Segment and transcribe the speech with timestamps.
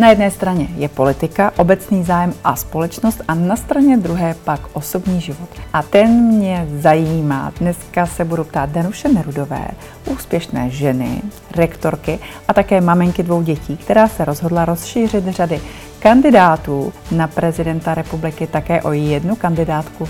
[0.00, 5.20] Na jedné straně je politika, obecný zájem a společnost a na straně druhé pak osobní
[5.20, 5.48] život.
[5.72, 7.52] A ten mě zajímá.
[7.60, 9.68] Dneska se budu ptát Danuše Nerudové,
[10.06, 11.22] úspěšné ženy,
[11.56, 12.18] rektorky
[12.48, 15.60] a také maminky dvou dětí, která se rozhodla rozšířit řady
[15.98, 20.08] kandidátů na prezidenta republiky také o jednu kandidátku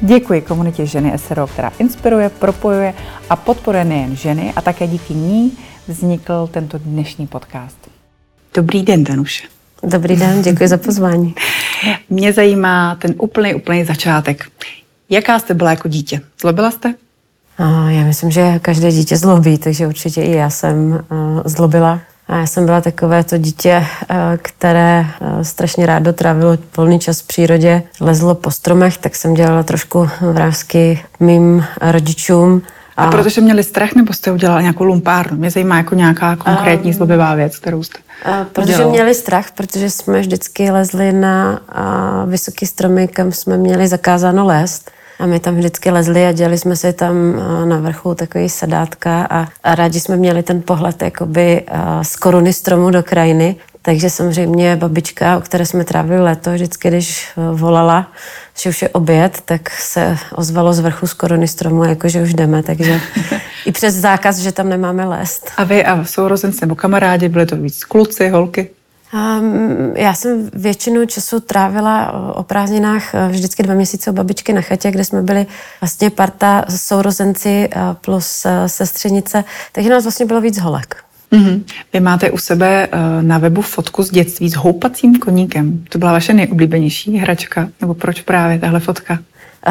[0.00, 2.94] Děkuji komunitě ženy SRO, která inspiruje, propojuje
[3.30, 5.52] a podporuje nejen ženy a také díky ní
[5.88, 8.01] vznikl tento dnešní podcast.
[8.54, 9.42] Dobrý den, Danuše.
[9.82, 11.34] Dobrý den, děkuji za pozvání.
[12.10, 14.44] Mě zajímá ten úplný, úplný začátek.
[15.10, 16.20] Jaká jste byla jako dítě?
[16.40, 16.94] Zlobila jste?
[17.88, 21.04] Já myslím, že každé dítě zlobí, takže určitě i já jsem
[21.44, 22.00] zlobila.
[22.28, 23.86] A já jsem byla takové to dítě,
[24.42, 25.06] které
[25.42, 31.02] strašně rádo trávilo volný čas v přírodě, lezlo po stromech, tak jsem dělala trošku vrázky
[31.20, 32.62] mým rodičům.
[32.96, 35.38] A, a protože měli strach, nebo jste udělala nějakou lumpárnu?
[35.38, 37.98] Mě zajímá jako nějaká konkrétní um, zlobivá věc, kterou jste
[38.52, 38.92] Protože udělala.
[38.92, 41.60] měli strach, protože jsme vždycky lezli na
[42.26, 44.90] vysoký stromy, kam jsme měli zakázáno lézt.
[45.18, 47.14] A my tam vždycky lezli a dělali jsme si tam
[47.64, 51.64] na vrchu takový sedátka a, a rádi jsme měli ten pohled jakoby
[52.02, 53.56] z koruny stromu do krajiny.
[53.82, 58.12] Takže samozřejmě babička, o které jsme trávili léto, vždycky, když volala,
[58.58, 62.34] že už je oběd, tak se ozvalo z vrchu z korony stromu, jako že už
[62.34, 63.00] jdeme, takže
[63.66, 65.50] i přes zákaz, že tam nemáme lézt.
[65.56, 68.70] A vy a sourozenci nebo kamarádi, byly to víc kluci, holky?
[69.14, 74.60] Um, já jsem většinu času trávila o prázdninách eh, vždycky dva měsíce u babičky na
[74.60, 75.46] chatě, kde jsme byli
[75.80, 81.04] vlastně parta sourozenci eh, plus eh, sestřenice, takže nás vlastně bylo víc holek.
[81.32, 81.62] Mm-hmm.
[81.92, 82.88] Vy máte u sebe
[83.20, 85.84] na webu fotku z dětství s houpacím koníkem.
[85.88, 87.68] To byla vaše nejoblíbenější hračka?
[87.80, 89.18] Nebo proč právě tahle fotka?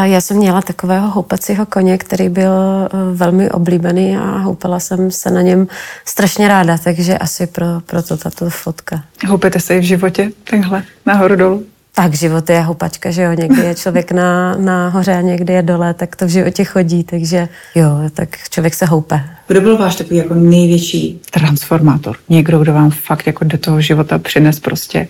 [0.03, 5.31] Já jsem měla takového houpacího koně, který byl eh, velmi oblíbený a houpala jsem se
[5.31, 5.67] na něm
[6.05, 9.03] strašně ráda, takže asi pro, proto tato fotka.
[9.27, 11.65] Houpete se i v životě takhle nahoru dolů?
[11.93, 15.61] Tak život je houpačka, že jo, někdy je člověk na, na hoře a někdy je
[15.61, 19.23] dole, tak to v životě chodí, takže jo, tak člověk se houpe.
[19.47, 22.17] Kdo byl váš takový jako největší transformátor?
[22.29, 25.07] Někdo, kdo vám fakt jako do toho života přines prostě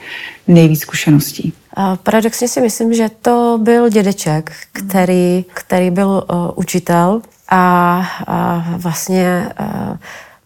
[0.47, 1.53] nejvíc zkušeností?
[1.73, 8.65] A paradoxně si myslím, že to byl dědeček, který, který byl uh, učitel a, a
[8.77, 9.97] vlastně uh,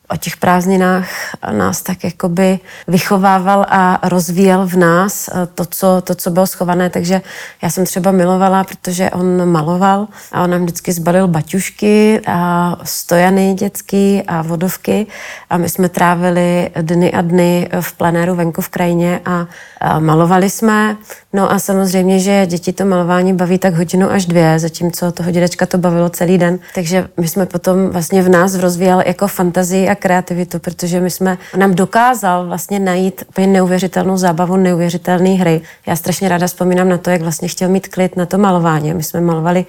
[0.10, 1.08] o těch prázdninách
[1.52, 6.90] nás tak jakoby vychovával a rozvíjel v nás eh, to co, to, co bylo schované.
[6.90, 7.22] Takže
[7.62, 13.54] já jsem třeba milovala, protože on maloval a on nám vždycky zbalil baťušky a stojany
[13.54, 15.08] dětský a vodovky
[15.50, 19.48] a my jsme trávili dny a dny v plenéru venku v krajině a,
[19.82, 20.98] a malovali jsme.
[21.34, 25.66] No a samozřejmě, že děti to malování baví tak hodinu až dvě, zatímco toho dědečka
[25.66, 26.60] to bavilo celý den.
[26.76, 31.38] Takže my jsme potom vlastně v nás rozvíjel jako fantazii a kreativitu, protože my jsme
[31.58, 35.62] nám dokázal vlastně najít úplně neuvěřitelnou zábavu, neuvěřitelné hry.
[35.88, 38.94] Já strašně ráda vzpomínám na to, jak vlastně chtěl mít klid na to malování.
[38.94, 39.66] My jsme malovali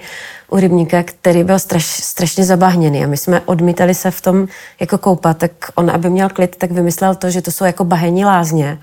[0.49, 4.47] u rybníka, který byl straš, strašně zabahněný a my jsme odmítali se v tom
[4.79, 8.25] jako koupat, tak on, aby měl klid, tak vymyslel to, že to jsou jako bahení
[8.25, 8.77] lázně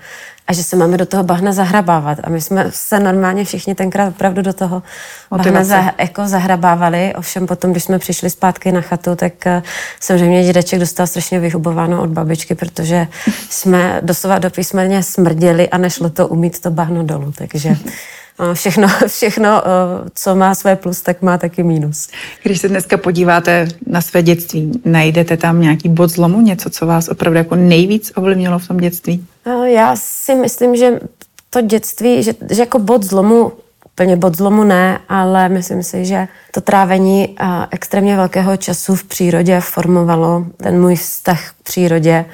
[0.47, 2.17] a že se máme do toho bahna zahrabávat.
[2.23, 4.83] A my jsme se normálně všichni tenkrát opravdu do toho
[5.29, 7.13] bahna za, jako zahrabávali.
[7.15, 9.63] Ovšem potom, když jsme přišli zpátky na chatu, tak uh,
[9.99, 13.07] samozřejmě dědeček dostal strašně vyhubováno od babičky, protože
[13.49, 17.33] jsme doslova do písmeně smrděli a nešlo to umít to bahno dolů.
[17.37, 17.77] Takže
[18.53, 22.09] všechno, všechno, eh, co má své plus, tak má taky mínus.
[22.43, 27.07] Když se dneska podíváte na své dětství, najdete tam nějaký bod zlomu, něco, co vás
[27.07, 29.25] opravdu jako nejvíc ovlivnilo v tom dětství?
[29.45, 30.99] Eh, já si myslím, že
[31.49, 33.51] to dětství, že, že jako bod zlomu
[33.85, 39.03] úplně bod zlomu ne, ale myslím si, že to trávení eh, extrémně velkého času v
[39.03, 42.25] přírodě formovalo ten můj vztah k přírodě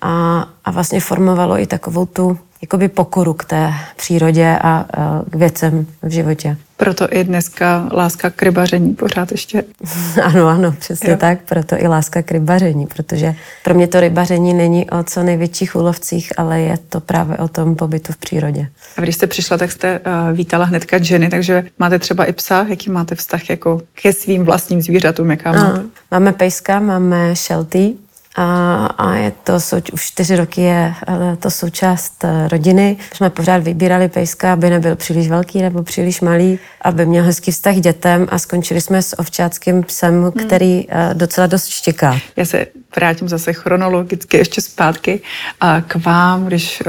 [0.00, 4.86] a, a vlastně formovalo i takovou tu jakoby pokoru k té přírodě a,
[5.30, 6.56] k věcem v životě.
[6.76, 9.64] Proto i dneska láska k rybaření pořád ještě.
[10.22, 11.16] ano, ano, přesně jo.
[11.16, 11.38] tak.
[11.48, 13.34] Proto i láska k rybaření, protože
[13.64, 17.76] pro mě to rybaření není o co největších úlovcích, ale je to právě o tom
[17.76, 18.68] pobytu v přírodě.
[18.96, 22.66] A když jste přišla, tak jste uh, vítala hnedka ženy, takže máte třeba i psa.
[22.68, 25.30] Jaký máte vztah jako ke svým vlastním zvířatům?
[25.30, 25.82] Jaká máte?
[26.10, 27.92] Máme pejska, máme šelty,
[28.36, 29.52] a, a je to,
[29.92, 30.94] už čtyři roky je
[31.38, 32.96] to součást eh, rodiny.
[33.14, 37.74] Jsme pořád vybírali pejska, aby nebyl příliš velký nebo příliš malý, aby měl hezký vztah
[37.74, 40.32] k dětem a skončili jsme s ovčáckým psem, hmm.
[40.32, 41.18] který hmm.
[41.18, 42.18] docela dost štěká.
[42.36, 45.20] Já se vrátím zase chronologicky ještě zpátky
[45.60, 46.82] a k vám, když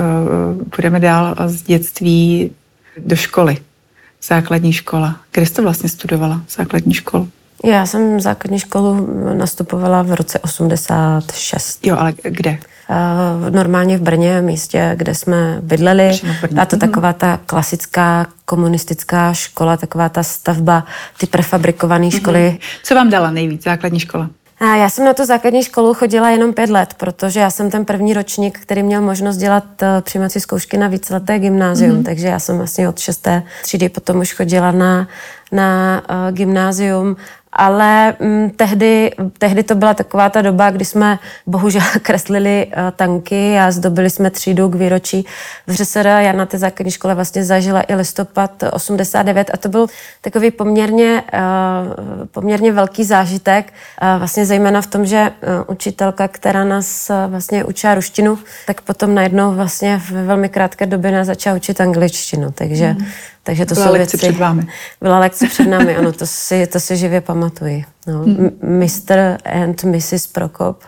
[0.77, 2.51] budeme dál z dětství
[2.97, 3.57] do školy,
[4.23, 5.19] základní škola.
[5.31, 7.29] Kde jste vlastně studovala základní školu?
[7.63, 11.85] Já jsem základní školu nastupovala v roce 86.
[11.85, 12.57] Jo, ale kde?
[13.49, 16.19] normálně v Brně, místě, kde jsme bydleli.
[16.61, 20.83] A to taková ta klasická komunistická škola, taková ta stavba,
[21.17, 22.11] ty prefabrikované mhm.
[22.11, 22.57] školy.
[22.83, 24.29] Co vám dala nejvíc základní škola?
[24.61, 28.13] Já jsem na tu základní školu chodila jenom pět let, protože já jsem ten první
[28.13, 32.05] ročník, který měl možnost dělat eh, přijímací zkoušky na víceleté gymnázium, mm-hmm.
[32.05, 35.07] takže já jsem vlastně od šesté třídy potom už chodila na,
[35.51, 37.15] na uh, gymnázium
[37.55, 43.59] ale mm, tehdy, tehdy to byla taková ta doba, kdy jsme bohužel kreslili uh, tanky
[43.59, 45.25] a zdobili jsme třídu k výročí
[45.67, 46.07] v ŘSR.
[46.07, 49.87] Já na té základní škole vlastně zažila i listopad 89 a to byl
[50.21, 56.63] takový poměrně, uh, poměrně velký zážitek, uh, vlastně zejména v tom, že uh, učitelka, která
[56.63, 61.55] nás uh, vlastně učila ruštinu, tak potom najednou vlastně v velmi krátké době nás začala
[61.55, 63.05] učit angličtinu, takže mm.
[63.43, 64.67] Takže to byla jsou lekce věci, před vámi.
[65.01, 67.85] Byla lekce před námi, ano, to si, to si živě pamatuji.
[68.07, 68.49] No, hmm.
[68.61, 69.37] Mr.
[69.45, 70.27] and Mrs.
[70.27, 70.83] Prokop,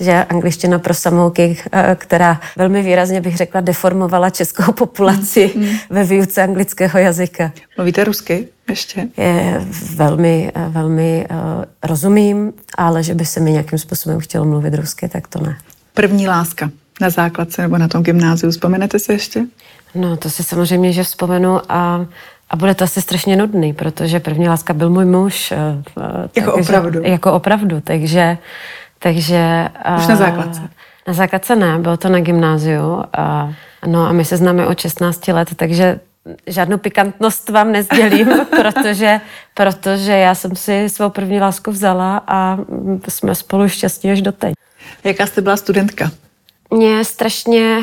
[0.00, 5.76] že angličtina pro samouky, eh, která velmi výrazně bych řekla deformovala českou populaci hmm.
[5.90, 7.52] ve výuce anglického jazyka.
[7.76, 9.08] Mluvíte rusky ještě?
[9.16, 9.64] Je
[9.94, 11.36] velmi, eh, velmi uh,
[11.82, 15.56] rozumím, ale že by se mi nějakým způsobem chtělo mluvit rusky, tak to ne.
[15.94, 16.70] První láska
[17.00, 19.44] na základce nebo na tom gymnáziu, vzpomenete se ještě?
[19.94, 22.06] No, to si samozřejmě, že vzpomenu a,
[22.50, 25.52] a bude to asi strašně nudný, protože první láska byl můj muž.
[25.52, 25.56] Eh,
[26.00, 27.02] eh, jako takže, opravdu?
[27.02, 28.38] Jako opravdu, takže...
[28.98, 29.68] takže
[29.98, 30.60] Už na základce?
[31.06, 33.04] Na základce ne, bylo to na gymnáziu.
[33.12, 33.52] A,
[33.86, 36.00] no a my se známe od 16 let, takže
[36.46, 39.20] žádnou pikantnost vám nezdělím, protože,
[39.54, 42.58] protože já jsem si svou první lásku vzala a
[43.08, 44.54] jsme spolu šťastní až doteď.
[45.04, 46.10] Jaká jste byla studentka?
[46.74, 47.80] Mě strašně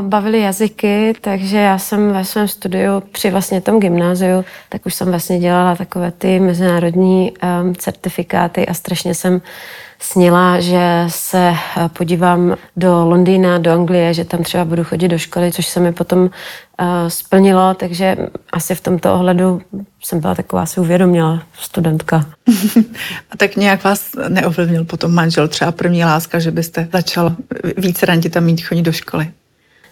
[0.00, 5.10] bavily jazyky, takže já jsem ve svém studiu při vlastně tom gymnáziu, tak už jsem
[5.10, 7.32] vlastně dělala takové ty mezinárodní
[7.76, 9.40] certifikáty a strašně jsem
[9.98, 15.18] snila, že se eh, podívám do Londýna, do Anglie, že tam třeba budu chodit do
[15.18, 16.28] školy, což se mi potom uh,
[17.08, 18.16] splnilo, takže
[18.52, 19.62] asi v tomto ohledu
[20.04, 22.26] jsem byla taková si uvědomila studentka.
[23.30, 27.36] A tak nějak vás neovlivnil potom manžel, třeba první láska, že byste začal
[27.76, 29.30] více randit a mít chodit do školy?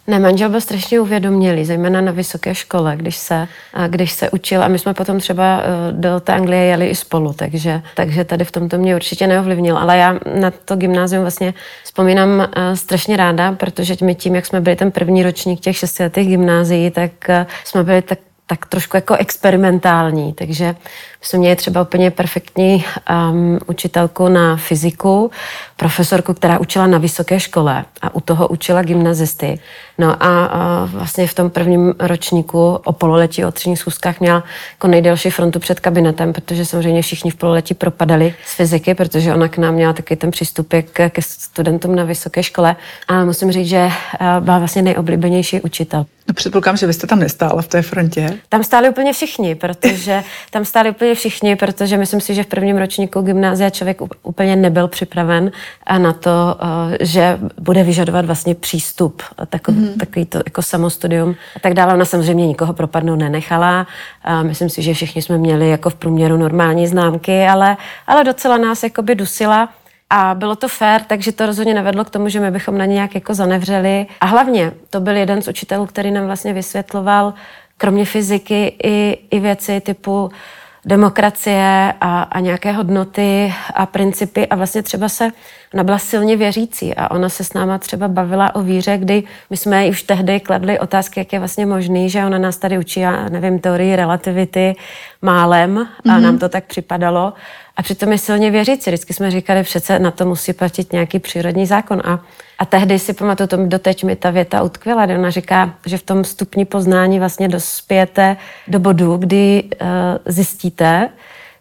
[0.07, 3.49] Ne, manžel byl strašně uvědomělý, zejména na vysoké škole, když se,
[3.89, 7.33] když se učil a my jsme potom třeba e, do té Anglie jeli i spolu,
[7.33, 9.79] takže, takže tady v tomto mě určitě neovlivnil.
[9.79, 11.55] Ale já na to gymnázium vlastně
[11.85, 16.29] vzpomínám e, strašně ráda, protože my tím, jak jsme byli ten první ročník těch šestiletých
[16.29, 20.75] gymnázií, tak e, jsme byli tak tak trošku jako experimentální, takže
[21.21, 22.85] jsme měli třeba úplně perfektní
[23.31, 25.31] um, učitelku na fyziku,
[25.77, 29.59] profesorku, která učila na vysoké škole a u toho učila gymnazisty.
[29.99, 34.87] No a, a vlastně v tom prvním ročníku o pololetí, o třídních schůzkách měla jako
[34.87, 39.59] nejdelší frontu před kabinetem, protože samozřejmě všichni v pololetí propadali z fyziky, protože ona k
[39.59, 42.77] nám měla taky ten přístup ke, studentům na vysoké škole.
[43.09, 43.91] A musím říct, že
[44.41, 46.07] byla vlastně nejoblíbenější učitel.
[46.29, 48.39] No předpokládám, že vy jste tam nestála v té frontě.
[48.49, 52.77] Tam stáli úplně všichni, protože tam stáli úplně všichni, protože myslím si, že v prvním
[52.77, 55.51] ročníku gymnázia člověk úplně nebyl připraven
[55.99, 59.99] na to, eh, že bude vyžadovat vlastně přístup, takový, mm.
[59.99, 61.95] takový to jako samostudium a tak dále.
[61.95, 63.87] Ona samozřejmě nikoho propadnout nenechala.
[64.23, 67.77] A myslím si, že všichni jsme měli jako v průměru normální známky, ale,
[68.07, 69.69] ale docela nás jakoby dusila.
[70.11, 72.95] A bylo to fér, takže to rozhodně nevedlo k tomu, že my bychom na ně
[72.95, 74.07] nějak jako zanevřeli.
[74.21, 77.35] A hlavně to byl jeden z učitelů, který nám vlastně vysvětloval,
[77.79, 80.31] kromě fyziky, i, i věci typu
[80.87, 85.31] demokracie a, a nějaké hodnoty a principy a vlastně třeba se,
[85.75, 89.57] ona byla silně věřící a ona se s náma třeba bavila o víře, kdy my
[89.57, 93.29] jsme už tehdy kladli otázky, jak je vlastně možný, že ona nás tady učí, já
[93.29, 94.77] nevím, teorii relativity
[95.23, 96.21] málem a mm-hmm.
[96.21, 97.33] nám to tak připadalo
[97.77, 98.91] a přitom je silně věřící.
[98.91, 102.03] Vždycky jsme říkali, přece na to musí platit nějaký přírodní zákon.
[102.05, 102.21] A,
[102.59, 106.03] a tehdy si pamatuju, to doteď mi ta věta utkvěla, kdy ona říká, že v
[106.03, 108.37] tom stupni poznání vlastně dospějete
[108.69, 109.89] do bodu, kdy uh,
[110.27, 111.09] zjistíte,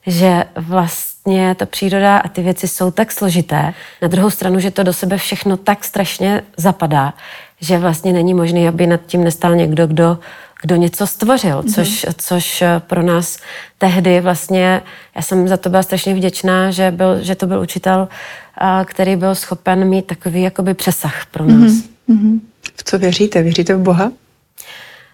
[0.08, 3.74] že vlastně ta příroda a ty věci jsou tak složité.
[4.02, 7.14] Na druhou stranu, že to do sebe všechno tak strašně zapadá,
[7.62, 10.18] že vlastně není možné, aby nad tím nestál někdo, kdo
[10.62, 11.74] kdo něco stvořil, mm-hmm.
[11.74, 13.38] což, což pro nás
[13.78, 14.82] tehdy vlastně,
[15.16, 18.08] já jsem za to byla strašně vděčná, že, byl, že to byl učitel,
[18.86, 21.72] který byl schopen mít takový jakoby přesah pro nás.
[22.10, 22.40] Mm-hmm.
[22.76, 23.42] V co věříte?
[23.42, 24.12] Věříte v Boha?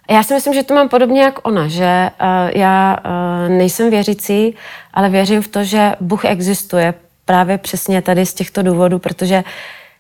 [0.10, 4.56] Já si myslím, že to mám podobně jak ona, že uh, já uh, nejsem věřící,
[4.94, 6.94] ale věřím v to, že Bůh existuje
[7.26, 9.44] právě přesně tady z těchto důvodů, protože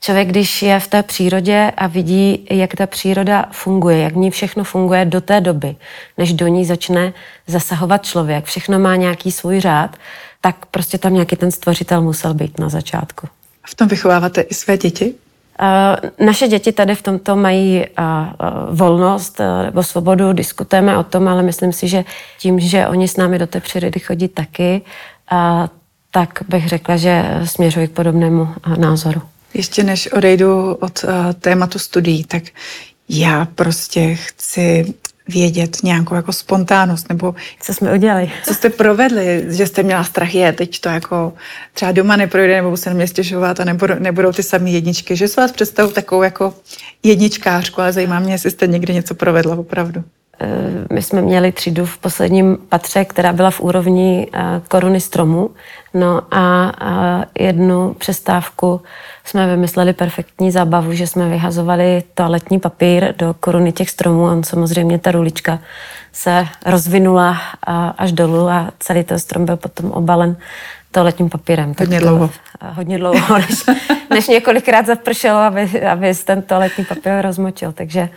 [0.03, 4.31] Člověk, když je v té přírodě a vidí, jak ta příroda funguje, jak v ní
[4.31, 5.75] všechno funguje do té doby,
[6.17, 7.13] než do ní začne
[7.47, 9.97] zasahovat člověk, všechno má nějaký svůj řád,
[10.41, 13.27] tak prostě tam nějaký ten stvořitel musel být na začátku.
[13.63, 15.13] A v tom vychováváte i své děti?
[16.25, 17.85] Naše děti tady v tomto mají
[18.71, 22.05] volnost nebo svobodu, diskutujeme o tom, ale myslím si, že
[22.39, 24.81] tím, že oni s námi do té přírody chodí taky,
[26.11, 29.21] tak bych řekla, že směřují k podobnému názoru.
[29.53, 31.05] Ještě než odejdu od
[31.39, 32.43] tématu studií, tak
[33.09, 34.93] já prostě chci
[35.27, 38.31] vědět nějakou jako spontánnost, nebo co jsme udělali.
[38.45, 41.33] Co jste provedli, že jste měla strach, je, teď to jako
[41.73, 45.41] třeba doma neprojde, nebo se nemě stěžovat a nebudou, nebudou ty samé jedničky, že se
[45.41, 46.53] vás představu takovou jako
[47.03, 50.03] jedničkářku, ale zajímá mě, jestli jste někdy něco provedla opravdu.
[50.41, 55.49] Eh, my jsme měli třídu v posledním patře, která byla v úrovni eh, koruny stromu.
[55.93, 56.71] No a
[57.39, 58.81] jednu přestávku
[59.25, 64.99] jsme vymysleli perfektní zábavu, že jsme vyhazovali toaletní papír do koruny těch stromů a samozřejmě
[64.99, 65.59] ta rulička
[66.11, 67.37] se rozvinula
[67.97, 70.35] až dolů a celý ten strom byl potom obalen
[70.91, 71.73] toaletním papírem.
[71.79, 72.29] Hodně tak dlouho.
[72.61, 73.63] Hodně dlouho, než,
[74.09, 77.71] než několikrát zapršelo, aby, aby ten toaletní papír rozmočil.
[77.71, 78.09] Takže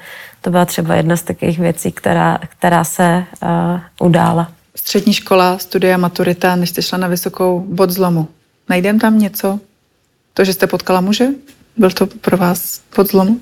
[0.45, 4.51] to byla třeba jedna z takových věcí, která, která se uh, udála.
[4.77, 8.29] Střední škola, studia, maturita, než jste šla na vysokou bod zlomu.
[8.69, 9.61] Najdem tam něco?
[10.35, 11.27] To, že jste potkala muže?
[11.77, 13.41] Byl to pro vás bod zlomu?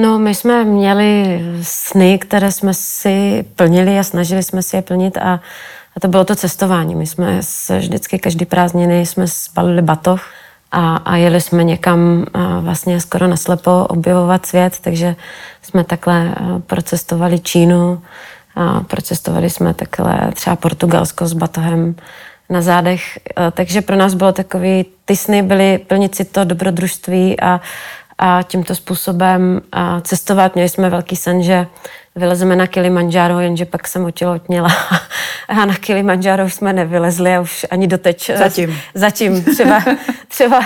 [0.00, 5.16] No, my jsme měli sny, které jsme si plnili a snažili jsme si je plnit
[5.16, 5.40] a,
[5.96, 6.94] a to bylo to cestování.
[6.94, 10.33] My jsme se vždycky každý prázdniny jsme spalili batoh
[10.74, 12.24] a, a jeli jsme někam
[12.60, 15.16] vlastně skoro naslepo objevovat svět, takže
[15.62, 16.34] jsme takhle
[16.66, 18.02] procestovali Čínu,
[18.56, 21.94] a procestovali jsme takhle třeba Portugalsko s batohem
[22.50, 23.18] na zádech,
[23.52, 27.60] takže pro nás bylo takový, ty sny byly plnit si to dobrodružství a,
[28.18, 30.54] a tímto způsobem a cestovat.
[30.54, 31.66] Měli jsme velký sen, že
[32.16, 34.68] vylezeme na Kilimanjaro, jenže pak jsem otěhotněla
[35.48, 38.30] a na Kilimanjaro jsme nevylezli a už ani doteď.
[38.36, 38.78] Zatím.
[38.94, 39.44] Zatím.
[39.44, 39.84] Třeba,
[40.28, 40.60] třeba,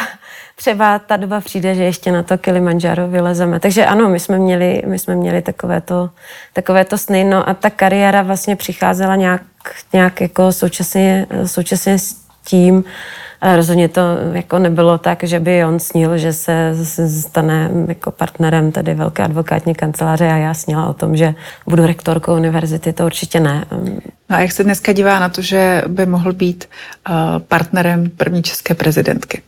[0.56, 3.60] třeba ta doba přijde, že ještě na to Kilimanjaro vylezeme.
[3.60, 6.10] Takže ano, my jsme měli, my jsme měli takovéto,
[6.52, 7.24] takovéto sny.
[7.24, 9.42] No a ta kariéra vlastně přicházela nějak,
[9.92, 12.84] nějak jako současně, současně s tím,
[13.42, 14.00] rozhodně to
[14.32, 16.74] jako nebylo tak, že by on snil, že se
[17.22, 21.34] stane jako partnerem tady velké advokátní kanceláře a já snila o tom, že
[21.66, 23.64] budu rektorkou univerzity, to určitě ne.
[24.30, 26.64] No a jak se dneska dívá na to, že by mohl být
[27.08, 29.42] uh, partnerem první české prezidentky?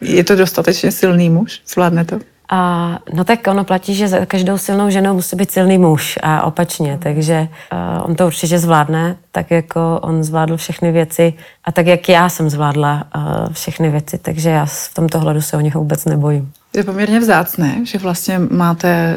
[0.00, 1.62] Je to dostatečně silný muž?
[1.66, 2.18] Zvládne to?
[2.52, 6.42] A, no tak ono platí, že za každou silnou ženou musí být silný muž a
[6.42, 11.86] opačně, takže uh, on to určitě zvládne, tak jako on zvládl všechny věci a tak
[11.86, 15.74] jak já jsem zvládla uh, všechny věci, takže já v tomto hledu se o nich
[15.74, 16.52] vůbec nebojím.
[16.76, 19.16] Je poměrně vzácné, že vlastně máte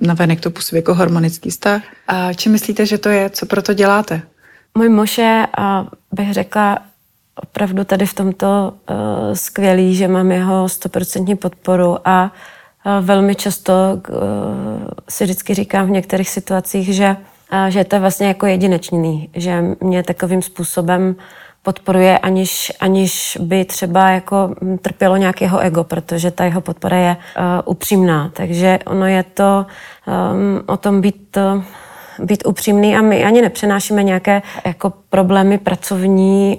[0.00, 1.82] na venek to působí jako harmonický vztah.
[2.08, 3.30] A čím myslíte, že to je?
[3.30, 4.22] Co pro to děláte?
[4.74, 5.46] Můj muž je,
[6.12, 6.78] bych řekla,
[7.36, 8.96] opravdu tady v tomto uh,
[9.34, 12.32] skvělý, že mám jeho stoprocentní podporu a
[12.86, 14.16] uh, velmi často uh,
[15.08, 17.16] si vždycky říkám v některých situacích, že,
[17.52, 21.16] uh, že to je vlastně jako jedinečný, že mě takovým způsobem
[21.62, 27.44] podporuje, aniž, aniž by třeba jako trpělo nějakého ego, protože ta jeho podpora je uh,
[27.64, 28.30] upřímná.
[28.34, 29.66] Takže ono je to
[30.06, 31.62] um, o tom být uh,
[32.24, 36.58] být upřímný a my ani nepřenášíme nějaké jako problémy pracovní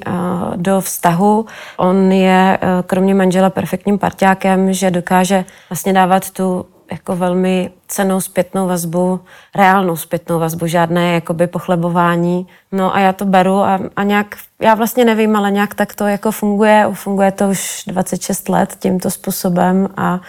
[0.56, 1.46] do vztahu.
[1.78, 8.22] On je e, kromě manžela perfektním parťákem, že dokáže vlastně dávat tu jako velmi cenou
[8.22, 9.20] zpětnou vazbu,
[9.56, 12.48] reálnou zpětnou vazbu, žádné jakoby pochlebování.
[12.72, 16.08] No a já to beru a, a nějak, já vlastně nevím, ale nějak tak to
[16.08, 16.88] jako funguje.
[16.94, 20.20] Funguje to už 26 let tímto způsobem a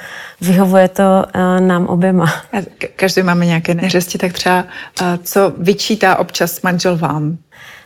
[0.41, 2.25] vyhovuje to uh, nám oběma.
[2.53, 2.57] A
[2.97, 7.39] každý máme nějaké neřesti, tak třeba uh, co vyčítá občas manžel vám?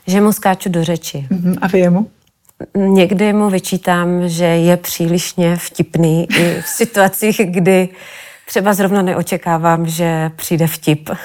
[0.06, 1.26] Že mu skáču do řeči.
[1.30, 1.58] Uh-huh.
[1.60, 2.10] A vy jemu?
[2.76, 7.88] Někdy mu vyčítám, že je přílišně vtipný i v situacích, kdy
[8.46, 11.10] třeba zrovna neočekávám, že přijde vtip.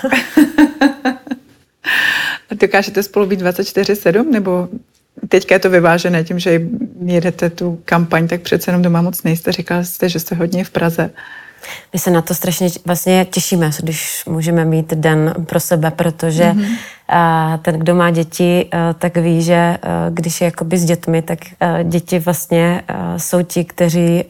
[2.51, 4.70] Dokážete spolu být 24-7 nebo
[5.28, 6.62] teďka je to vyvážené tím, že
[7.06, 9.51] jedete tu kampaň, tak přece jenom doma moc nejste.
[9.51, 11.10] Říkal jste, že jste hodně v Praze.
[11.94, 17.58] My se na to strašně vlastně těšíme, když můžeme mít den pro sebe, protože mm-hmm.
[17.62, 19.77] ten, kdo má děti, tak ví, že
[20.10, 21.39] když je jakoby s dětmi, tak
[21.84, 22.82] děti vlastně
[23.18, 24.24] jsou ti, kteří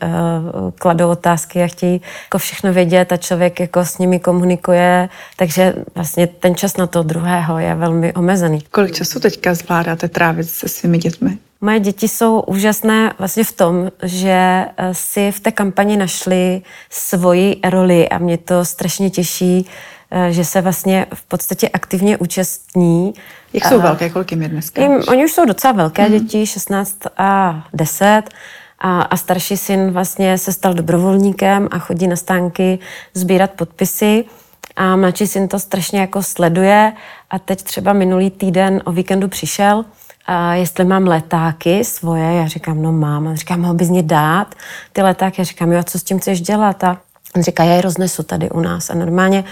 [0.80, 6.28] kladou otázky a chtějí jako všechno vědět a člověk jako s nimi komunikuje, takže vlastně
[6.28, 8.62] ten čas na to druhého je velmi omezený.
[8.72, 11.38] Kolik času teďka zvládáte trávit se svými dětmi?
[11.64, 17.60] Moje děti jsou úžasné vlastně v tom, že eh, si v té kampani našli svoji
[17.70, 19.70] roli a mě to strašně těší,
[20.12, 23.14] eh, že se vlastně v podstatě aktivně účastní.
[23.54, 24.10] Jak jsou velké?
[24.10, 24.82] Kolik jim je dneska?
[24.82, 26.12] Jim, oni už jsou docela velké mm.
[26.12, 28.24] děti, 16 a 10
[28.80, 32.80] A, a starší syn vlastně se stal dobrovolníkem a chodí na stánky
[33.14, 34.26] sbírat podpisy.
[34.76, 36.94] A mladší syn to strašně jako sleduje
[37.30, 39.86] a teď třeba minulý týden o víkendu přišel
[40.26, 43.28] a jestli mám letáky svoje, já říkám, no mám.
[43.28, 44.56] A říkám, mohl bys mě dát
[44.94, 45.42] ty letáky?
[45.42, 46.84] Já říkám, jo, a co s tím chceš dělat?
[46.84, 46.98] A
[47.36, 48.90] on říká, já je roznesu tady u nás.
[48.90, 49.44] A normálně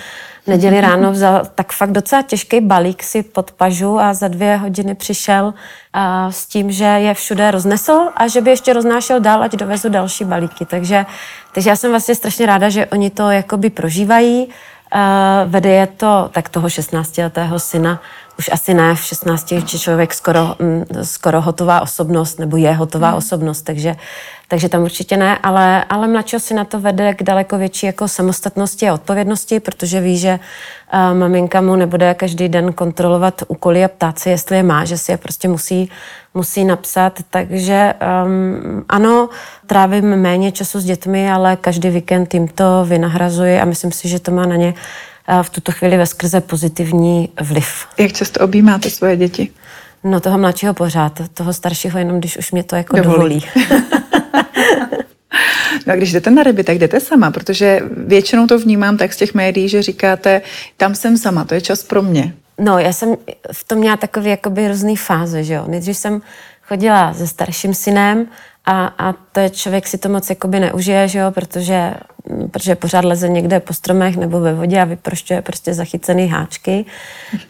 [0.48, 4.96] neděli ráno vzal tak fakt docela těžký balík si pod pažu a za dvě hodiny
[4.96, 5.54] přišel
[5.94, 9.90] a s tím, že je všude roznesl a že by ještě roznášel dál, ať dovezu
[9.90, 10.66] další balíky.
[10.66, 11.06] Takže,
[11.54, 14.48] takže já jsem vlastně strašně ráda, že oni to jakoby prožívají.
[14.96, 18.02] Uh, vede je to tak toho 16-letého syna,
[18.40, 23.12] už asi ne v 16, či člověk skoro, mm, skoro hotová osobnost, nebo je hotová
[23.12, 23.18] mm.
[23.18, 23.96] osobnost, takže
[24.50, 28.08] takže tam určitě ne, ale, ale mladšího si na to vede k daleko větší jako
[28.08, 30.40] samostatnosti a odpovědnosti, protože ví, že
[30.94, 34.98] uh, maminka mu nebude každý den kontrolovat úkoly a ptát se, jestli je má, že
[34.98, 35.90] si je prostě musí,
[36.34, 37.20] musí napsat.
[37.30, 37.94] Takže
[38.26, 39.30] um, ano,
[39.68, 44.20] trávím méně času s dětmi, ale každý víkend jim to vynahrazuji a myslím si, že
[44.20, 44.74] to má na ně
[45.44, 47.88] v tuto chvíli ve skrze pozitivní vliv.
[47.98, 49.50] Jak často objímáte svoje děti?
[50.04, 53.18] No toho mladšího pořád, toho staršího jenom, když už mě to jako dovolí.
[53.20, 53.46] dovolí.
[55.88, 59.18] No a když jdete na ryby, tak jdete sama, protože většinou to vnímám tak z
[59.18, 60.42] těch médií, že říkáte,
[60.78, 62.34] tam jsem sama, to je čas pro mě.
[62.58, 63.16] No, já jsem
[63.52, 65.66] v tom měla takové jakoby různé fáze, že jo.
[65.68, 66.22] Nejdřív jsem
[66.68, 68.26] chodila se starším synem
[68.70, 71.94] a, a to je člověk si to moc jakoby neužije, že jo, protože,
[72.52, 76.86] protože pořád leze někde po stromech nebo ve vodě a vyprošťuje prostě zachycený háčky.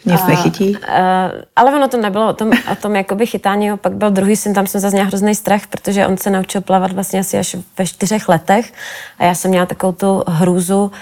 [0.06, 0.76] Nic a, nechytí.
[0.76, 4.54] A, ale ono to nebylo o tom, o tom jakoby chytání, pak byl druhý syn,
[4.54, 8.28] tam jsem zase hrozný strach, protože on se naučil plavat vlastně asi až ve čtyřech
[8.28, 8.72] letech
[9.18, 10.92] a já jsem měla takovou tu hrůzu,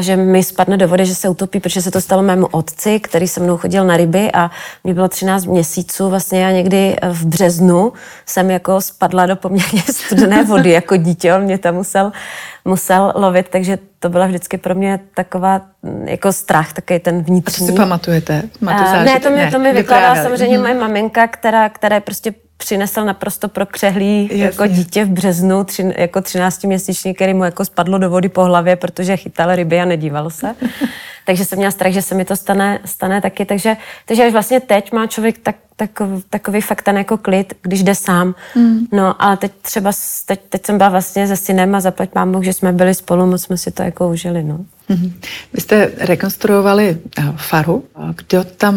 [0.00, 3.28] že mi spadne do vody, že se utopí, protože se to stalo mému otci, který
[3.28, 4.50] se mnou chodil na ryby a
[4.84, 7.92] mě bylo 13 měsíců, vlastně já někdy v březnu
[8.26, 12.12] jsem jako spadla do poměrně studené vody jako dítě, on mě tam musel,
[12.64, 15.60] musel lovit, takže to byla vždycky pro mě taková
[16.04, 17.66] jako strach, takový ten vnitřní.
[17.66, 18.42] A to si pamatujete?
[18.60, 20.62] Máte ne, to mi, to mi vykládala samozřejmě mm-hmm.
[20.62, 26.20] moje maminka, která, která je prostě přinesl naprosto prokřehlý jako dítě v březnu, tři, jako
[26.20, 30.54] 13-měsíční, který mu jako spadlo do vody po hlavě, protože chytal ryby a nedíval se.
[31.26, 33.44] takže jsem měla strach, že se mi to stane, stane taky.
[33.44, 37.82] Takže, takže až vlastně teď má člověk tak, takový, takový fakt ten jako klid, když
[37.82, 38.34] jde sám.
[38.54, 38.86] Mm.
[38.92, 39.92] No ale teď třeba,
[40.26, 43.42] teď, teď jsem byla vlastně se synem a zaplať mám že jsme byli spolu, moc
[43.42, 44.42] jsme si to jako užili.
[44.42, 44.58] No.
[44.90, 45.12] Mm-hmm.
[45.52, 47.84] Vy jste rekonstruovali uh, faru.
[48.16, 48.74] Kdo tam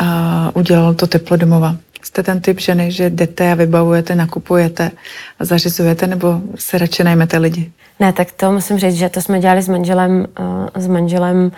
[0.00, 0.06] uh,
[0.54, 1.76] udělal to teplo domova?
[2.06, 4.90] Jste ten typ ženy, že jdete a vybavujete, nakupujete
[5.38, 7.72] a zařizujete, nebo se radši najmete lidi?
[8.00, 11.50] Ne, tak to musím říct, že to jsme dělali s manželem, uh, s manželem uh,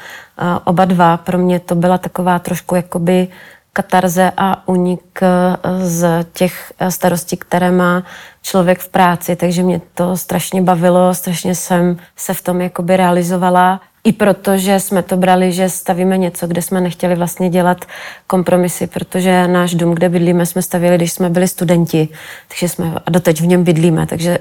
[0.64, 1.16] oba dva.
[1.16, 3.28] Pro mě to byla taková trošku jakoby
[3.72, 5.28] katarze a unik uh,
[5.82, 8.02] z těch starostí, které má
[8.42, 13.80] člověk v práci, takže mě to strašně bavilo, strašně jsem se v tom jakoby realizovala
[14.04, 17.84] i proto, že jsme to brali, že stavíme něco, kde jsme nechtěli vlastně dělat
[18.26, 22.08] kompromisy, protože náš dům, kde bydlíme, jsme stavili, když jsme byli studenti,
[22.48, 24.38] takže jsme a doteď v něm bydlíme, takže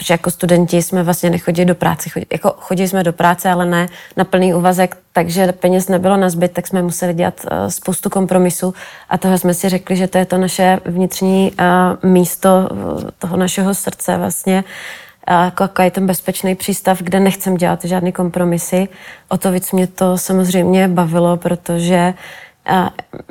[0.00, 3.66] že jako studenti jsme vlastně nechodili do práce, chodili, jako chodili jsme do práce, ale
[3.66, 8.10] ne na plný úvazek, takže peněz nebylo na zbyt, tak jsme museli dělat uh, spoustu
[8.10, 8.74] kompromisů.
[9.08, 13.36] A toho jsme si řekli, že to je to naše vnitřní uh, místo uh, toho
[13.36, 14.64] našeho srdce vlastně,
[15.30, 18.88] jako je ten bezpečný přístav, kde nechcem dělat žádný kompromisy.
[19.28, 22.14] O to víc mě to samozřejmě bavilo, protože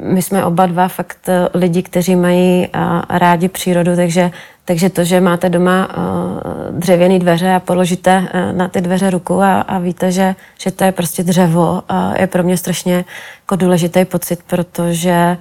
[0.02, 2.68] my jsme oba dva fakt e, lidi, kteří mají
[3.10, 4.32] rádi přírodu, takže,
[4.66, 9.42] takže to, že máte doma e, dřevěné dveře a položíte e, na ty dveře ruku
[9.42, 11.84] a, a víte, že, že to je prostě dřevo,
[12.20, 13.06] je pro mě strašně
[13.42, 15.38] jako důležitý pocit, protože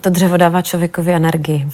[0.00, 1.68] to dřevo dává člověkovi energii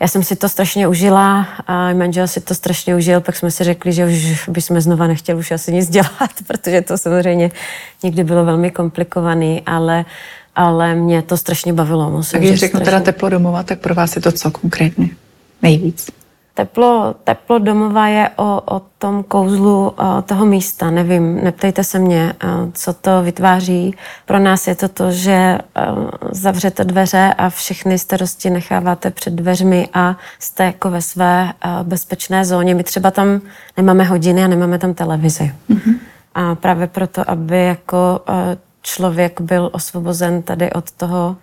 [0.00, 3.64] já jsem si to strašně užila a manžel si to strašně užil, pak jsme si
[3.64, 7.50] řekli, že už bychom znova nechtěli už asi nic dělat, protože to samozřejmě
[8.02, 10.04] někdy bylo velmi komplikovaný, ale,
[10.56, 12.10] ale mě to strašně bavilo.
[12.10, 12.84] Musím, tak když řeknu strašně...
[12.84, 15.08] teda teplo domova, tak pro vás je to co konkrétně?
[15.62, 16.10] Nejvíc?
[16.54, 20.90] Teplo, teplo domova je o, o tom kouzlu o toho místa.
[20.90, 22.32] Nevím, neptejte se mě,
[22.72, 23.94] co to vytváří.
[24.26, 25.58] Pro nás je to to, že
[26.30, 32.74] zavřete dveře a všechny starosti necháváte před dveřmi a jste jako ve své bezpečné zóně.
[32.74, 33.40] My třeba tam
[33.76, 35.54] nemáme hodiny a nemáme tam televizi.
[35.70, 35.98] Mm-hmm.
[36.34, 38.20] A právě proto, aby jako
[38.82, 41.36] člověk byl osvobozen tady od toho,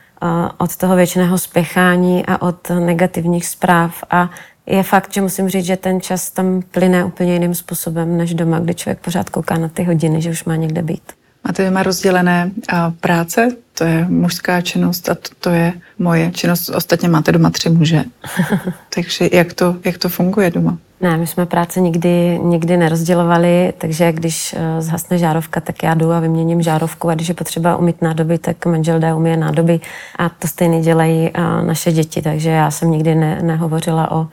[0.58, 4.30] od toho věčného spěchání a od negativních zpráv a
[4.68, 8.60] je fakt, že musím říct, že ten čas tam plyne úplně jiným způsobem než doma,
[8.60, 11.04] kdy člověk pořád kouká na ty hodiny, že už má někde být.
[11.44, 12.52] Máte doma rozdělené
[13.00, 16.70] práce, to je mužská činnost a to, to je moje činnost.
[16.70, 18.04] Ostatně máte doma tři muže.
[18.96, 20.78] Takže jak to, jak to funguje doma?
[21.02, 26.12] Ne, my jsme práce nikdy, nikdy nerozdělovali, takže když eh, zhasne žárovka, tak já jdu
[26.12, 29.80] a vyměním žárovku a když je potřeba umít nádoby, tak manžel jde umí nádoby
[30.20, 34.28] a to stejně dělají eh, naše děti, takže já jsem nikdy ne, nehovořila o,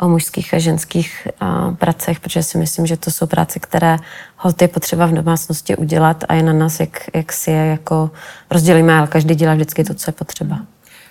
[0.00, 3.96] o mužských a ženských a, pracech, protože si myslím, že to jsou práce, které
[4.36, 8.10] hod je potřeba v domácnosti udělat a je na nás, jak, jak si je jako
[8.50, 10.58] rozdělíme, ale každý dělá vždycky to, co je potřeba.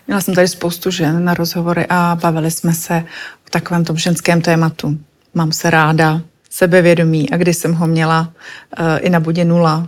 [0.09, 3.03] Měla jsem tady spoustu žen na rozhovory a bavili jsme se
[3.47, 4.97] o takovém tom ženském tématu.
[5.33, 8.21] Mám se ráda, sebevědomí a když jsem ho měla
[8.79, 9.87] uh, i na bodě nula,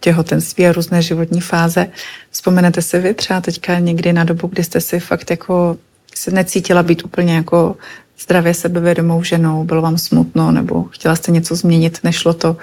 [0.00, 1.86] těhotenství a různé životní fáze.
[2.30, 5.76] Vzpomenete si vy třeba teďka někdy na dobu, kdy jste si fakt jako
[6.14, 7.76] se necítila být úplně jako
[8.20, 12.56] zdravě sebevědomou ženou, bylo vám smutno nebo chtěla jste něco změnit, nešlo to,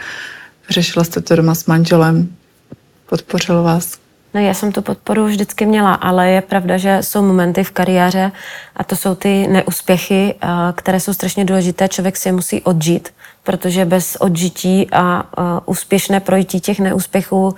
[0.69, 2.36] řešila jste to doma s manželem,
[3.10, 4.05] podpořil vás?
[4.36, 8.32] No já jsem tu podporu vždycky měla, ale je pravda, že jsou momenty v kariéře
[8.76, 10.36] a to jsou ty neúspěchy,
[10.76, 11.88] které jsou strašně důležité.
[11.88, 15.24] Člověk si je musí odžít, protože bez odžití a
[15.65, 17.56] úspěšné projití těch neúspěchů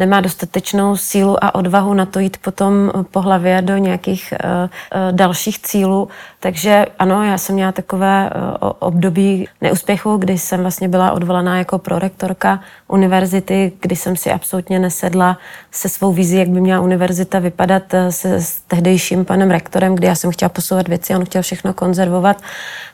[0.00, 5.58] nemá dostatečnou sílu a odvahu na to jít potom po hlavě do nějakých uh, dalších
[5.58, 6.08] cílů.
[6.40, 11.78] Takže ano, já jsem měla takové uh, období neúspěchu, kdy jsem vlastně byla odvolaná jako
[11.78, 15.38] prorektorka univerzity, kdy jsem si absolutně nesedla
[15.70, 20.14] se svou vizí, jak by měla univerzita vypadat se s tehdejším panem rektorem, kdy já
[20.14, 22.36] jsem chtěla posouvat věci a on chtěl všechno konzervovat.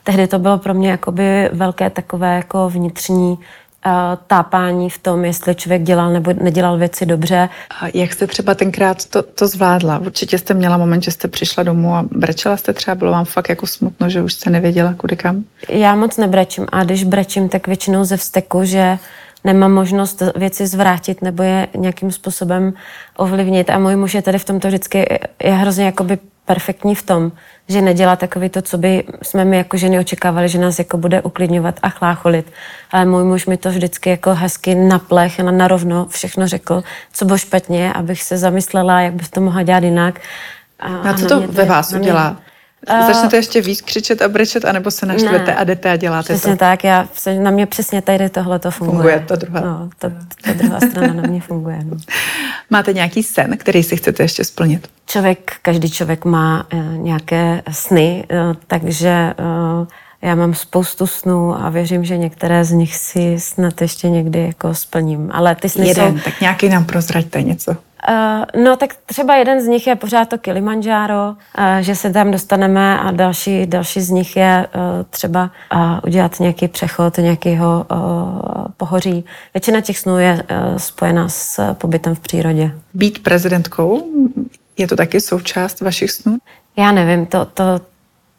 [0.03, 3.37] Tehdy to bylo pro mě jakoby velké takové jako vnitřní
[4.27, 7.49] tápání v tom, jestli člověk dělal nebo nedělal věci dobře.
[7.81, 9.99] A jak jste třeba tenkrát to, to zvládla?
[9.99, 13.49] Určitě jste měla moment, že jste přišla domů a brečela jste třeba, bylo vám fakt
[13.49, 15.43] jako smutno, že už jste nevěděla, kudy kam?
[15.69, 18.97] Já moc nebrečím a když brečím, tak většinou ze vzteku, že
[19.43, 22.73] nemám možnost věci zvrátit nebo je nějakým způsobem
[23.17, 23.69] ovlivnit.
[23.69, 27.31] A můj muž je tady v tomto vždycky je hrozně jakoby perfektní v tom,
[27.69, 31.21] že nedělá takový to, co by jsme my jako ženy očekávali, že nás jako bude
[31.21, 32.51] uklidňovat a chlácholit.
[32.91, 36.83] Ale můj muž mi to vždycky jako hezky na plech a na rovno všechno řekl,
[37.13, 40.19] co bylo špatně, abych se zamyslela, jak bych to mohla dělat jinak.
[40.79, 42.37] A, a co to ve vás udělá?
[42.85, 46.33] Mě, Začnete ještě víc křičet a brečet, anebo se naštvete ne, a jdete a děláte
[46.33, 46.57] přesně to?
[46.57, 47.07] tak, já,
[47.39, 48.97] na mě přesně tady tohle to funguje.
[48.97, 49.61] Funguje to druhá.
[49.61, 50.09] No, to,
[50.43, 51.79] to druhá strana na mě funguje.
[51.83, 51.97] No.
[52.69, 54.87] Máte nějaký sen, který si chcete ještě splnit?
[55.05, 59.33] Člověk, každý člověk má uh, nějaké sny, uh, takže
[59.79, 59.87] uh,
[60.21, 64.73] já mám spoustu snů a věřím, že některé z nich si snad ještě někdy jako
[64.73, 65.29] splním.
[65.33, 66.23] Ale ty sny Jeden, jsou...
[66.23, 67.75] tak nějaký nám prozraďte něco.
[68.09, 71.35] Uh, no tak třeba jeden z nich je pořád to Kilimanjaro, uh,
[71.79, 76.67] že se tam dostaneme a další, další z nich je uh, třeba uh, udělat nějaký
[76.67, 79.25] přechod nějakého uh, pohoří.
[79.53, 82.71] Většina těch snů je uh, spojena s pobytem v přírodě.
[82.93, 84.03] Být prezidentkou,
[84.77, 86.37] je to taky součást vašich snů?
[86.77, 87.63] Já nevím, to, to,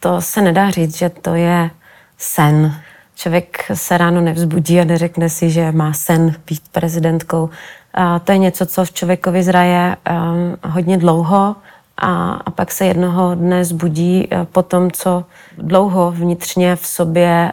[0.00, 1.70] to se nedá říct, že to je
[2.18, 2.74] sen.
[3.14, 7.50] Člověk se ráno nevzbudí a neřekne si, že má sen být prezidentkou.
[7.94, 11.56] A to je něco, co v člověkovi zraje um, hodně dlouho
[11.96, 15.24] a, a pak se jednoho dne zbudí uh, po tom, co
[15.58, 17.52] dlouho vnitřně v sobě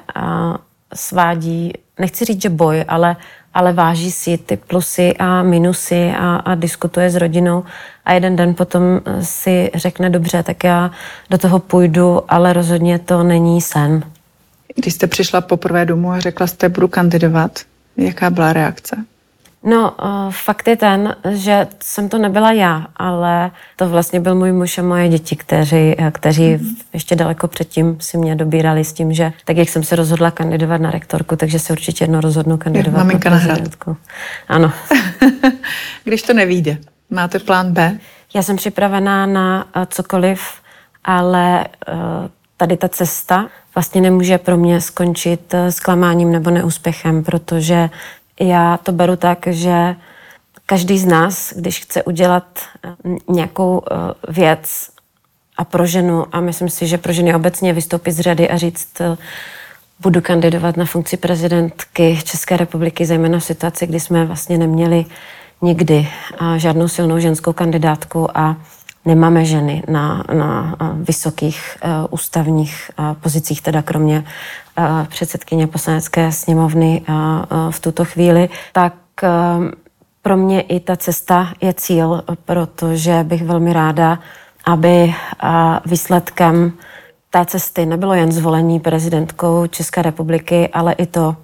[0.93, 3.15] svádí, nechci říct, že boj, ale,
[3.56, 7.63] ale váží si ty plusy a minusy a, a diskutuje s rodinou
[8.06, 8.82] a jeden den potom
[9.22, 10.91] si řekne, dobře, tak já
[11.30, 14.04] do toho půjdu, ale rozhodně to není sen.
[14.76, 17.60] Když jste přišla poprvé domů a řekla jste, budu kandidovat,
[17.98, 18.96] jaká byla reakce?
[19.65, 24.51] No, uh, fakt je ten, že jsem to nebyla já, ale to vlastně byl můj
[24.51, 26.75] muž a moje děti, kteří, eh, kteří mm-hmm.
[26.93, 30.82] ještě daleko předtím si mě dobírali s tím, že tak jak jsem se rozhodla kandidovat
[30.82, 33.97] na rektorku, takže se určitě jedno rozhodnu kandidovat je, na prezidentku.
[34.47, 34.71] Ano.
[36.04, 36.78] Když to nevíde,
[37.10, 37.97] máte plán B?
[38.34, 40.41] Já jsem připravená na uh, cokoliv,
[41.04, 41.65] ale
[42.58, 47.89] tady ta cesta vlastně nemůže pro mě skončit zklamáním nebo neúspěchem, protože
[48.39, 49.95] já to beru tak, že
[50.65, 52.95] každý z nás, když chce udělat eh,
[53.30, 53.95] nějakou eh,
[54.32, 54.89] věc
[55.58, 59.02] a pro ženu, a myslím si, že pro ženy obecně vystoupit z řady a říct,
[59.02, 59.17] eh,
[60.00, 65.06] budu kandidovat na funkci prezidentky České republiky, zejména v situaci, kdy jsme vlastně neměli
[65.62, 66.08] nikdy
[66.58, 68.58] žádnou silnou ženskou kandidátku a
[69.06, 74.24] nemáme ženy na, na vysokých uh, ústavních uh, pozicích, teda kromě
[75.08, 77.02] předsedkyně poslanecké sněmovny
[77.70, 78.94] v tuto chvíli, tak
[80.22, 84.20] pro mě i ta cesta je cíl, protože bych velmi ráda,
[84.65, 85.13] aby
[85.86, 86.74] výsledkem
[87.30, 91.36] té cesty nebylo jen zvolení prezidentkou České republiky, ale i to,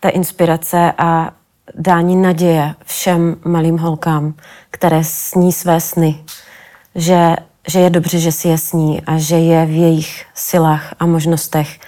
[0.00, 1.30] ta inspirace a
[1.74, 4.34] dání naděje všem malým holkám,
[4.70, 6.24] které sní své sny,
[6.94, 7.36] že,
[7.68, 11.80] že je dobře, že si je sní a že je v jejich silách a možnostech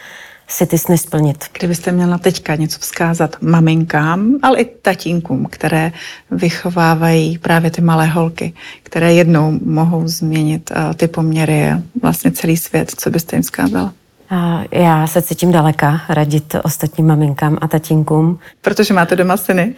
[0.49, 1.45] si ty sny splnit.
[1.59, 5.93] Kdybyste měla teďka něco vzkázat maminkám, ale i tatínkům, které
[6.31, 12.57] vychovávají právě ty malé holky, které jednou mohou změnit uh, ty poměry a vlastně celý
[12.57, 13.93] svět, co byste jim vzkázala?
[14.71, 18.39] Já se cítím daleka radit ostatním maminkám a tatínkům.
[18.61, 19.75] Protože máte doma syny?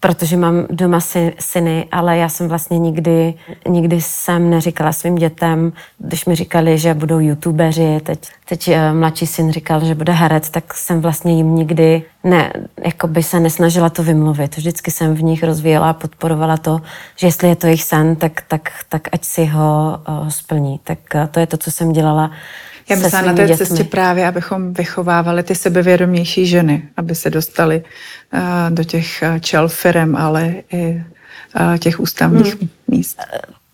[0.00, 3.34] Protože mám doma sy, syny, ale já jsem vlastně nikdy,
[3.68, 9.26] nikdy jsem neříkala svým dětem, když mi říkali, že budou youtubeři, teď, teď eh, mladší
[9.26, 12.52] syn říkal, že bude herec, tak jsem vlastně jim nikdy ne,
[12.84, 14.56] jako by se nesnažila to vymluvit.
[14.56, 16.80] Vždycky jsem v nich rozvíjela a podporovala to,
[17.16, 20.80] že jestli je to jejich sen, tak, tak, tak ať si ho uh, splní.
[20.84, 22.30] Tak uh, to je to, co jsem dělala
[22.90, 23.66] já myslím na té dětmi.
[23.66, 27.84] cestě právě, abychom vychovávali ty sebevědomější ženy, aby se dostali
[28.32, 31.04] uh, do těch uh, čel firem, ale i
[31.60, 32.68] uh, těch ústavních hmm.
[32.88, 33.18] míst.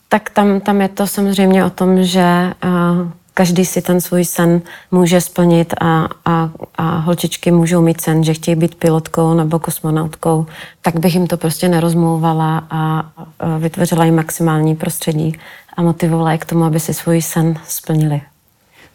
[0.08, 4.62] Tak tam, tam je to samozřejmě o tom, že uh, každý si ten svůj sen
[4.90, 10.46] může splnit a, a, a holčičky můžou mít sen, že chtějí být pilotkou nebo kosmonautkou,
[10.82, 13.10] tak bych jim to prostě nerozmlouvala a
[13.58, 15.38] vytvořila jim maximální prostředí
[15.76, 18.20] a motivovala je k tomu, aby si svůj sen splnili.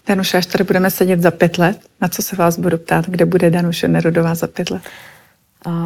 [0.09, 3.25] Danuše, až tady budeme sedět za pět let, na co se vás budu ptát, kde
[3.25, 4.81] bude Danuše Nerudová za pět let?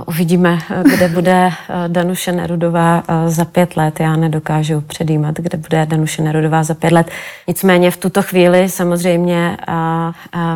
[0.08, 0.60] Uvidíme,
[0.96, 1.54] kde bude eh,
[1.88, 4.00] Danuše Nerudová eh, za pět let.
[4.00, 7.12] Já nedokážu předjímat, kde bude Danuše Nerudová za pět let.
[7.48, 9.76] Nicméně v tuto chvíli samozřejmě eh,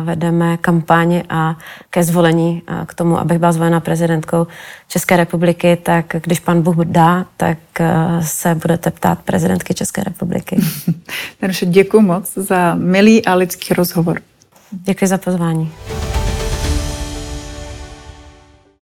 [0.02, 1.56] vedeme kampaň a
[1.90, 4.46] ke zvolení k tomu, abych byla zvolena prezidentkou
[4.88, 7.58] České republiky, tak když pan Bůh dá, tak
[8.20, 10.60] se budete ptát prezidentky České republiky.
[11.42, 14.20] Danuše, děkuji moc za milý a lidský rozhovor.
[14.70, 15.72] Děkuji za pozvání.